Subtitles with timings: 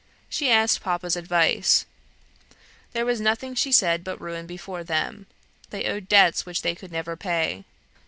[0.31, 1.85] She asked Papa's advice;
[2.91, 5.27] there was nothing she said but ruin before them.
[5.69, 7.65] They owed debts which they could never pay.